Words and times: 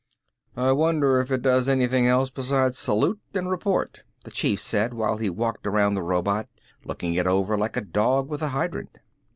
"I 0.57 0.71
wonder 0.71 1.19
if 1.21 1.29
it 1.29 1.43
does 1.43 1.69
anything 1.69 2.07
else 2.07 2.31
beside 2.31 2.73
salute 2.73 3.21
and 3.35 3.47
report," 3.51 4.01
the 4.23 4.31
Chief 4.31 4.59
said 4.59 4.95
while 4.95 5.17
he 5.19 5.29
walked 5.29 5.67
around 5.67 5.93
the 5.93 6.01
robot, 6.01 6.47
looking 6.83 7.13
it 7.13 7.27
over 7.27 7.55
like 7.55 7.77
a 7.77 7.81
dog 7.81 8.27
with 8.27 8.41
a 8.41 8.47
hydrant. 8.47 8.97